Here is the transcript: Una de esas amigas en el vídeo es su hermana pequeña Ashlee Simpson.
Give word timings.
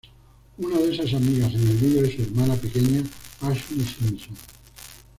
Una 0.57 0.79
de 0.79 0.95
esas 0.95 1.13
amigas 1.13 1.53
en 1.53 1.61
el 1.61 1.77
vídeo 1.77 2.03
es 2.03 2.15
su 2.15 2.23
hermana 2.23 2.55
pequeña 2.55 3.03
Ashlee 3.41 3.85
Simpson. 3.85 4.35